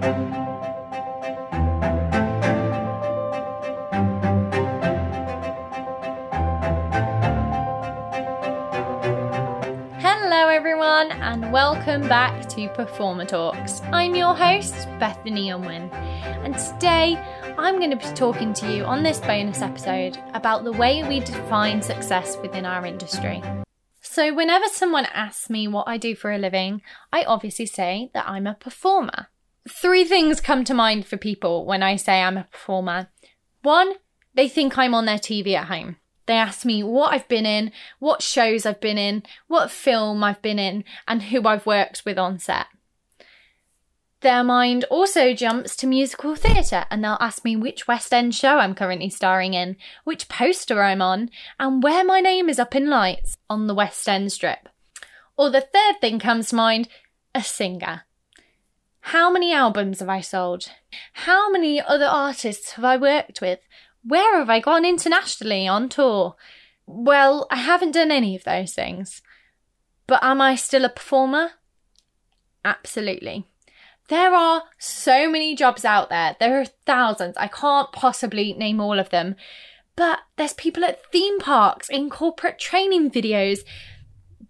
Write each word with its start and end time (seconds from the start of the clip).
Hello, 0.00 0.12
everyone, 10.48 11.12
and 11.12 11.52
welcome 11.52 12.00
back 12.02 12.48
to 12.48 12.68
Performer 12.70 13.26
Talks. 13.26 13.82
I'm 13.92 14.14
your 14.14 14.34
host, 14.34 14.88
Bethany 14.98 15.50
Unwin, 15.50 15.90
and 15.90 16.56
today 16.56 17.16
I'm 17.58 17.76
going 17.76 17.90
to 17.90 17.96
be 17.96 18.14
talking 18.14 18.54
to 18.54 18.74
you 18.74 18.84
on 18.84 19.02
this 19.02 19.18
bonus 19.20 19.60
episode 19.60 20.16
about 20.32 20.64
the 20.64 20.72
way 20.72 21.06
we 21.06 21.20
define 21.20 21.82
success 21.82 22.38
within 22.38 22.64
our 22.64 22.86
industry. 22.86 23.42
So, 24.00 24.32
whenever 24.32 24.66
someone 24.68 25.04
asks 25.12 25.50
me 25.50 25.68
what 25.68 25.86
I 25.86 25.98
do 25.98 26.14
for 26.14 26.32
a 26.32 26.38
living, 26.38 26.80
I 27.12 27.22
obviously 27.24 27.66
say 27.66 28.10
that 28.14 28.26
I'm 28.26 28.46
a 28.46 28.54
performer. 28.54 29.26
Three 29.70 30.04
things 30.04 30.40
come 30.40 30.64
to 30.64 30.74
mind 30.74 31.06
for 31.06 31.16
people 31.16 31.64
when 31.64 31.82
I 31.82 31.96
say 31.96 32.20
I'm 32.20 32.36
a 32.36 32.44
performer. 32.44 33.08
One, 33.62 33.94
they 34.34 34.48
think 34.48 34.76
I'm 34.76 34.94
on 34.94 35.06
their 35.06 35.18
TV 35.18 35.54
at 35.54 35.68
home. 35.68 35.96
They 36.26 36.34
ask 36.34 36.64
me 36.64 36.82
what 36.82 37.14
I've 37.14 37.28
been 37.28 37.46
in, 37.46 37.72
what 37.98 38.22
shows 38.22 38.66
I've 38.66 38.80
been 38.80 38.98
in, 38.98 39.22
what 39.46 39.70
film 39.70 40.22
I've 40.22 40.42
been 40.42 40.58
in, 40.58 40.84
and 41.08 41.22
who 41.22 41.46
I've 41.46 41.66
worked 41.66 42.02
with 42.04 42.18
on 42.18 42.38
set. 42.38 42.66
Their 44.20 44.44
mind 44.44 44.84
also 44.90 45.32
jumps 45.32 45.76
to 45.76 45.86
musical 45.86 46.34
theatre 46.34 46.84
and 46.90 47.02
they'll 47.02 47.16
ask 47.20 47.42
me 47.42 47.56
which 47.56 47.88
West 47.88 48.12
End 48.12 48.34
show 48.34 48.58
I'm 48.58 48.74
currently 48.74 49.08
starring 49.08 49.54
in, 49.54 49.76
which 50.04 50.28
poster 50.28 50.82
I'm 50.82 51.00
on, 51.00 51.30
and 51.58 51.82
where 51.82 52.04
my 52.04 52.20
name 52.20 52.48
is 52.48 52.58
up 52.58 52.74
in 52.76 52.90
lights 52.90 53.38
on 53.48 53.66
the 53.66 53.74
West 53.74 54.06
End 54.08 54.30
strip. 54.30 54.68
Or 55.38 55.48
the 55.48 55.62
third 55.62 56.00
thing 56.00 56.18
comes 56.18 56.50
to 56.50 56.56
mind 56.56 56.88
a 57.34 57.42
singer. 57.42 58.02
How 59.00 59.30
many 59.30 59.52
albums 59.52 60.00
have 60.00 60.08
I 60.08 60.20
sold? 60.20 60.70
How 61.14 61.50
many 61.50 61.80
other 61.80 62.06
artists 62.06 62.72
have 62.72 62.84
I 62.84 62.96
worked 62.96 63.40
with? 63.40 63.60
Where 64.04 64.38
have 64.38 64.50
I 64.50 64.60
gone 64.60 64.84
internationally 64.84 65.66
on 65.66 65.88
tour? 65.88 66.36
Well, 66.86 67.46
I 67.50 67.56
haven't 67.56 67.92
done 67.92 68.10
any 68.10 68.36
of 68.36 68.44
those 68.44 68.72
things. 68.72 69.22
But 70.06 70.22
am 70.22 70.40
I 70.40 70.54
still 70.54 70.84
a 70.84 70.88
performer? 70.88 71.52
Absolutely. 72.64 73.46
There 74.08 74.34
are 74.34 74.64
so 74.78 75.30
many 75.30 75.54
jobs 75.54 75.84
out 75.84 76.10
there. 76.10 76.36
There 76.40 76.60
are 76.60 76.66
thousands. 76.84 77.36
I 77.36 77.46
can't 77.46 77.92
possibly 77.92 78.52
name 78.52 78.80
all 78.80 78.98
of 78.98 79.10
them. 79.10 79.36
But 79.94 80.20
there's 80.36 80.52
people 80.52 80.84
at 80.84 81.04
theme 81.12 81.38
parks, 81.38 81.88
in 81.88 82.10
corporate 82.10 82.58
training 82.58 83.10
videos, 83.10 83.60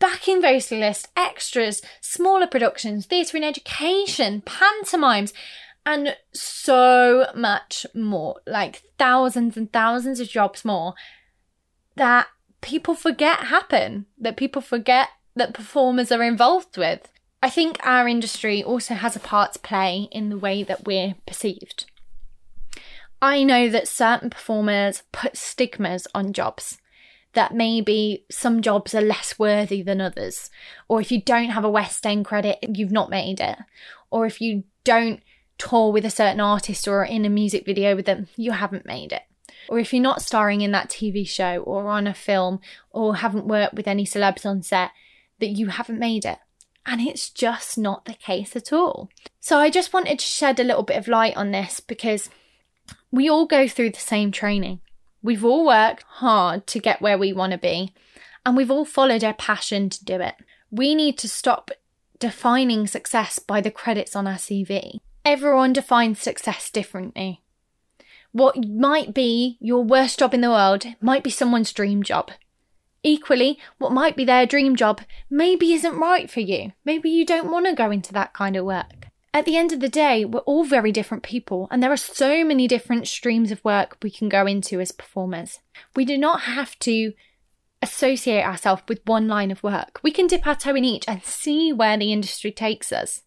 backing 0.00 0.42
vocalists, 0.42 1.06
extras, 1.16 1.80
smaller 2.00 2.48
productions, 2.48 3.06
theatre 3.06 3.36
and 3.36 3.44
education, 3.44 4.42
pantomimes, 4.42 5.32
and 5.86 6.16
so 6.32 7.26
much 7.36 7.86
more. 7.94 8.40
Like 8.46 8.82
thousands 8.98 9.56
and 9.56 9.72
thousands 9.72 10.18
of 10.18 10.28
jobs 10.28 10.64
more 10.64 10.94
that 11.96 12.26
people 12.60 12.94
forget 12.94 13.44
happen, 13.44 14.06
that 14.18 14.36
people 14.36 14.62
forget 14.62 15.10
that 15.36 15.54
performers 15.54 16.10
are 16.10 16.22
involved 16.22 16.76
with. 16.76 17.08
I 17.42 17.50
think 17.50 17.78
our 17.82 18.06
industry 18.08 18.62
also 18.62 18.94
has 18.94 19.16
a 19.16 19.20
part 19.20 19.54
to 19.54 19.58
play 19.58 20.08
in 20.10 20.28
the 20.28 20.38
way 20.38 20.62
that 20.62 20.84
we're 20.84 21.14
perceived. 21.26 21.86
I 23.22 23.44
know 23.44 23.68
that 23.68 23.88
certain 23.88 24.30
performers 24.30 25.02
put 25.12 25.36
stigmas 25.36 26.06
on 26.14 26.32
jobs, 26.32 26.78
that 27.32 27.54
maybe 27.54 28.24
some 28.30 28.60
jobs 28.60 28.94
are 28.94 29.00
less 29.00 29.38
worthy 29.38 29.82
than 29.82 30.00
others, 30.00 30.50
or 30.88 31.00
if 31.00 31.12
you 31.12 31.20
don't 31.20 31.50
have 31.50 31.64
a 31.64 31.70
West 31.70 32.04
End 32.06 32.24
credit, 32.24 32.58
you've 32.62 32.92
not 32.92 33.10
made 33.10 33.40
it, 33.40 33.58
or 34.10 34.26
if 34.26 34.40
you 34.40 34.64
don't 34.84 35.22
tour 35.58 35.92
with 35.92 36.04
a 36.04 36.10
certain 36.10 36.40
artist 36.40 36.88
or 36.88 37.04
in 37.04 37.24
a 37.24 37.30
music 37.30 37.64
video 37.64 37.94
with 37.94 38.06
them, 38.06 38.26
you 38.36 38.52
haven't 38.52 38.86
made 38.86 39.12
it. 39.12 39.22
Or 39.68 39.78
if 39.78 39.92
you're 39.92 40.02
not 40.02 40.22
starring 40.22 40.62
in 40.62 40.72
that 40.72 40.88
TV 40.88 41.28
show 41.28 41.58
or 41.58 41.88
on 41.88 42.06
a 42.06 42.14
film 42.14 42.60
or 42.90 43.16
haven't 43.16 43.46
worked 43.46 43.74
with 43.74 43.86
any 43.86 44.04
celebs 44.04 44.46
on 44.46 44.62
set, 44.62 44.90
that 45.38 45.50
you 45.50 45.68
haven't 45.68 45.98
made 45.98 46.24
it. 46.24 46.38
And 46.86 47.00
it's 47.00 47.28
just 47.28 47.76
not 47.76 48.06
the 48.06 48.14
case 48.14 48.56
at 48.56 48.72
all. 48.72 49.10
So 49.38 49.58
I 49.58 49.70
just 49.70 49.92
wanted 49.92 50.18
to 50.18 50.24
shed 50.24 50.58
a 50.58 50.64
little 50.64 50.82
bit 50.82 50.96
of 50.96 51.08
light 51.08 51.36
on 51.36 51.50
this 51.50 51.78
because 51.78 52.30
we 53.12 53.28
all 53.28 53.46
go 53.46 53.68
through 53.68 53.90
the 53.90 54.00
same 54.00 54.32
training. 54.32 54.80
We've 55.22 55.44
all 55.44 55.66
worked 55.66 56.04
hard 56.04 56.66
to 56.68 56.78
get 56.78 57.02
where 57.02 57.18
we 57.18 57.32
want 57.32 57.52
to 57.52 57.58
be, 57.58 57.92
and 58.44 58.56
we've 58.56 58.70
all 58.70 58.84
followed 58.84 59.22
our 59.22 59.34
passion 59.34 59.90
to 59.90 60.04
do 60.04 60.20
it. 60.20 60.34
We 60.70 60.94
need 60.94 61.18
to 61.18 61.28
stop 61.28 61.70
defining 62.18 62.86
success 62.86 63.38
by 63.38 63.60
the 63.60 63.70
credits 63.70 64.16
on 64.16 64.26
our 64.26 64.36
CV. 64.36 65.00
Everyone 65.24 65.72
defines 65.72 66.20
success 66.20 66.70
differently. 66.70 67.42
What 68.32 68.64
might 68.64 69.12
be 69.12 69.58
your 69.60 69.82
worst 69.82 70.20
job 70.20 70.32
in 70.32 70.40
the 70.40 70.50
world 70.50 70.86
might 71.00 71.24
be 71.24 71.30
someone's 71.30 71.72
dream 71.72 72.02
job. 72.02 72.30
Equally, 73.02 73.58
what 73.78 73.92
might 73.92 74.16
be 74.16 74.24
their 74.24 74.46
dream 74.46 74.76
job 74.76 75.00
maybe 75.28 75.72
isn't 75.72 75.98
right 75.98 76.30
for 76.30 76.40
you. 76.40 76.72
Maybe 76.84 77.10
you 77.10 77.26
don't 77.26 77.50
want 77.50 77.66
to 77.66 77.74
go 77.74 77.90
into 77.90 78.12
that 78.12 78.32
kind 78.32 78.56
of 78.56 78.64
work. 78.64 78.99
At 79.32 79.44
the 79.44 79.56
end 79.56 79.72
of 79.72 79.78
the 79.78 79.88
day, 79.88 80.24
we're 80.24 80.40
all 80.40 80.64
very 80.64 80.90
different 80.90 81.22
people, 81.22 81.68
and 81.70 81.80
there 81.80 81.92
are 81.92 81.96
so 81.96 82.44
many 82.44 82.66
different 82.66 83.06
streams 83.06 83.52
of 83.52 83.64
work 83.64 83.96
we 84.02 84.10
can 84.10 84.28
go 84.28 84.44
into 84.44 84.80
as 84.80 84.90
performers. 84.90 85.60
We 85.94 86.04
do 86.04 86.18
not 86.18 86.42
have 86.42 86.76
to 86.80 87.12
associate 87.80 88.42
ourselves 88.42 88.82
with 88.88 89.00
one 89.04 89.28
line 89.28 89.52
of 89.52 89.62
work. 89.62 90.00
We 90.02 90.10
can 90.10 90.26
dip 90.26 90.46
our 90.46 90.56
toe 90.56 90.74
in 90.74 90.84
each 90.84 91.04
and 91.06 91.22
see 91.22 91.72
where 91.72 91.96
the 91.96 92.12
industry 92.12 92.50
takes 92.50 92.92
us. 92.92 93.22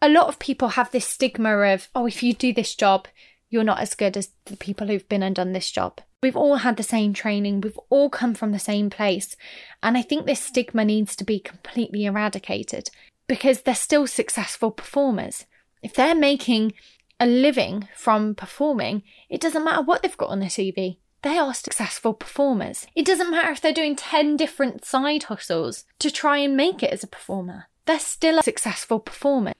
A 0.00 0.08
lot 0.08 0.28
of 0.28 0.38
people 0.38 0.68
have 0.68 0.92
this 0.92 1.06
stigma 1.06 1.58
of, 1.58 1.88
oh, 1.96 2.06
if 2.06 2.22
you 2.22 2.32
do 2.32 2.52
this 2.52 2.74
job, 2.76 3.08
you're 3.50 3.64
not 3.64 3.80
as 3.80 3.96
good 3.96 4.16
as 4.16 4.30
the 4.44 4.56
people 4.56 4.86
who've 4.86 5.08
been 5.08 5.22
and 5.22 5.34
done 5.34 5.52
this 5.52 5.70
job. 5.70 6.00
We've 6.22 6.36
all 6.36 6.56
had 6.56 6.76
the 6.76 6.82
same 6.84 7.12
training, 7.12 7.60
we've 7.60 7.78
all 7.88 8.08
come 8.08 8.34
from 8.34 8.52
the 8.52 8.58
same 8.58 8.88
place. 8.88 9.36
And 9.82 9.98
I 9.98 10.02
think 10.02 10.26
this 10.26 10.40
stigma 10.40 10.84
needs 10.84 11.16
to 11.16 11.24
be 11.24 11.40
completely 11.40 12.04
eradicated 12.04 12.90
because 13.30 13.60
they're 13.60 13.76
still 13.76 14.08
successful 14.08 14.72
performers. 14.72 15.46
If 15.84 15.94
they're 15.94 16.16
making 16.16 16.72
a 17.20 17.26
living 17.26 17.88
from 17.94 18.34
performing, 18.34 19.04
it 19.28 19.40
doesn't 19.40 19.62
matter 19.62 19.82
what 19.82 20.02
they've 20.02 20.16
got 20.16 20.30
on 20.30 20.40
their 20.40 20.48
CV. 20.48 20.96
They 21.22 21.38
are 21.38 21.54
successful 21.54 22.12
performers. 22.12 22.88
It 22.96 23.06
doesn't 23.06 23.30
matter 23.30 23.52
if 23.52 23.60
they're 23.60 23.72
doing 23.72 23.94
10 23.94 24.36
different 24.36 24.84
side 24.84 25.22
hustles 25.22 25.84
to 26.00 26.10
try 26.10 26.38
and 26.38 26.56
make 26.56 26.82
it 26.82 26.92
as 26.92 27.04
a 27.04 27.06
performer. 27.06 27.66
They're 27.86 28.00
still 28.00 28.40
a 28.40 28.42
successful 28.42 28.98
performer. 28.98 29.52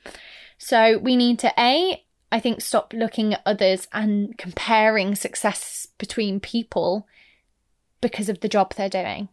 So 0.58 0.98
we 0.98 1.14
need 1.14 1.38
to 1.38 1.52
A, 1.56 2.04
I 2.32 2.40
think 2.40 2.62
stop 2.62 2.92
looking 2.92 3.34
at 3.34 3.42
others 3.46 3.86
and 3.92 4.36
comparing 4.36 5.14
success 5.14 5.86
between 5.96 6.40
people 6.40 7.06
because 8.00 8.28
of 8.28 8.40
the 8.40 8.48
job 8.48 8.74
they're 8.74 8.88
doing. 8.88 9.28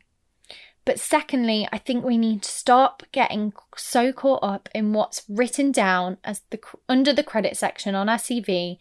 But 0.88 1.02
secondly, 1.02 1.68
I 1.74 1.80
think 1.80 2.06
we 2.06 2.18
need 2.18 2.44
to 2.44 2.50
stop 2.50 3.04
getting 3.12 3.52
so 3.76 4.14
caught 4.14 4.42
up 4.42 4.70
in 4.74 4.94
what's 4.94 5.22
written 5.28 5.74
down 5.74 6.16
as 6.24 6.44
the 6.50 6.62
under 6.88 7.12
the 7.12 7.26
credit 7.26 7.58
section 7.58 7.94
on 7.94 8.08
our 8.08 8.16
CV 8.16 8.78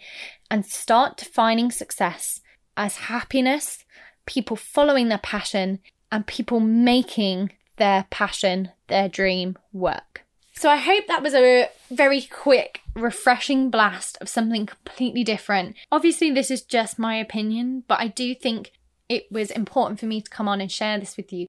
and 0.48 0.64
start 0.64 1.16
defining 1.16 1.72
success 1.72 2.42
as 2.76 2.96
happiness, 2.96 3.84
people 4.24 4.54
following 4.54 5.08
their 5.08 5.18
passion 5.18 5.80
and 6.12 6.28
people 6.28 6.60
making 6.60 7.50
their 7.76 8.06
passion, 8.08 8.70
their 8.86 9.08
dream 9.08 9.58
work. 9.72 10.22
So 10.52 10.70
I 10.70 10.76
hope 10.76 11.08
that 11.08 11.24
was 11.24 11.34
a 11.34 11.68
very 11.90 12.22
quick, 12.22 12.82
refreshing 12.94 13.68
blast 13.68 14.16
of 14.20 14.28
something 14.28 14.66
completely 14.66 15.24
different. 15.24 15.74
Obviously, 15.90 16.30
this 16.30 16.52
is 16.52 16.62
just 16.62 17.00
my 17.00 17.16
opinion, 17.16 17.82
but 17.88 17.98
I 17.98 18.06
do 18.06 18.32
think 18.32 18.70
it 19.08 19.26
was 19.28 19.50
important 19.50 19.98
for 19.98 20.06
me 20.06 20.20
to 20.20 20.30
come 20.30 20.46
on 20.46 20.60
and 20.60 20.70
share 20.70 21.00
this 21.00 21.16
with 21.16 21.32
you. 21.32 21.48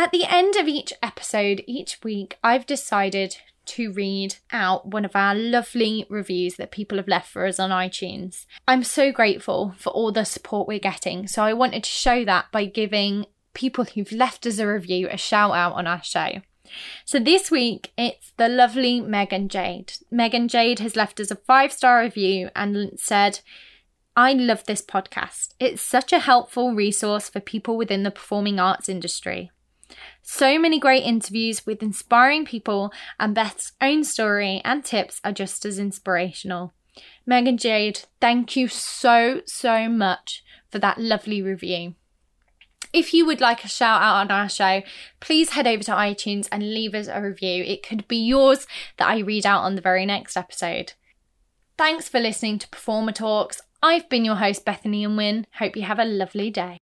At 0.00 0.12
the 0.12 0.24
end 0.24 0.56
of 0.56 0.66
each 0.66 0.94
episode, 1.02 1.62
each 1.66 2.02
week, 2.02 2.38
I've 2.42 2.64
decided 2.64 3.36
to 3.66 3.92
read 3.92 4.36
out 4.50 4.86
one 4.86 5.04
of 5.04 5.14
our 5.14 5.34
lovely 5.34 6.06
reviews 6.08 6.56
that 6.56 6.70
people 6.70 6.96
have 6.96 7.06
left 7.06 7.30
for 7.30 7.44
us 7.44 7.58
on 7.58 7.68
iTunes. 7.68 8.46
I'm 8.66 8.82
so 8.82 9.12
grateful 9.12 9.74
for 9.76 9.90
all 9.90 10.10
the 10.10 10.24
support 10.24 10.66
we're 10.66 10.78
getting, 10.78 11.26
so 11.26 11.42
I 11.42 11.52
wanted 11.52 11.84
to 11.84 11.90
show 11.90 12.24
that 12.24 12.46
by 12.50 12.64
giving 12.64 13.26
people 13.52 13.84
who've 13.84 14.10
left 14.10 14.46
us 14.46 14.58
a 14.58 14.66
review 14.66 15.06
a 15.10 15.18
shout 15.18 15.52
out 15.52 15.74
on 15.74 15.86
our 15.86 16.02
show. 16.02 16.40
So 17.04 17.18
this 17.18 17.50
week 17.50 17.92
it's 17.98 18.32
the 18.38 18.48
lovely 18.48 19.02
Megan 19.02 19.50
Jade. 19.50 19.92
Megan 20.10 20.48
Jade 20.48 20.78
has 20.78 20.96
left 20.96 21.20
us 21.20 21.30
a 21.30 21.36
five 21.36 21.74
star 21.74 22.00
review 22.00 22.48
and 22.56 22.98
said, 22.98 23.40
I 24.16 24.32
love 24.32 24.64
this 24.64 24.80
podcast. 24.80 25.52
It's 25.60 25.82
such 25.82 26.10
a 26.10 26.20
helpful 26.20 26.74
resource 26.74 27.28
for 27.28 27.40
people 27.40 27.76
within 27.76 28.02
the 28.02 28.10
performing 28.10 28.58
arts 28.58 28.88
industry. 28.88 29.50
So 30.22 30.58
many 30.58 30.78
great 30.78 31.04
interviews 31.04 31.66
with 31.66 31.82
inspiring 31.82 32.44
people, 32.44 32.92
and 33.18 33.34
Beth's 33.34 33.72
own 33.80 34.04
story 34.04 34.60
and 34.64 34.84
tips 34.84 35.20
are 35.24 35.32
just 35.32 35.64
as 35.64 35.78
inspirational. 35.78 36.72
Megan 37.26 37.56
Jade, 37.56 38.02
thank 38.20 38.56
you 38.56 38.68
so, 38.68 39.42
so 39.46 39.88
much 39.88 40.42
for 40.70 40.78
that 40.78 40.98
lovely 40.98 41.42
review. 41.42 41.94
If 42.92 43.14
you 43.14 43.24
would 43.24 43.40
like 43.40 43.64
a 43.64 43.68
shout 43.68 44.02
out 44.02 44.16
on 44.16 44.30
our 44.32 44.48
show, 44.48 44.82
please 45.20 45.50
head 45.50 45.66
over 45.66 45.82
to 45.84 45.92
iTunes 45.92 46.48
and 46.50 46.74
leave 46.74 46.94
us 46.94 47.06
a 47.06 47.22
review. 47.22 47.62
It 47.62 47.86
could 47.86 48.08
be 48.08 48.16
yours 48.16 48.66
that 48.96 49.08
I 49.08 49.18
read 49.18 49.46
out 49.46 49.62
on 49.62 49.76
the 49.76 49.80
very 49.80 50.04
next 50.04 50.36
episode. 50.36 50.94
Thanks 51.78 52.08
for 52.08 52.18
listening 52.18 52.58
to 52.58 52.68
Performer 52.68 53.12
Talks. 53.12 53.60
I've 53.82 54.08
been 54.08 54.24
your 54.24 54.36
host, 54.36 54.64
Bethany 54.64 55.04
and 55.04 55.12
Unwin. 55.12 55.46
Hope 55.58 55.76
you 55.76 55.82
have 55.82 56.00
a 56.00 56.04
lovely 56.04 56.50
day. 56.50 56.80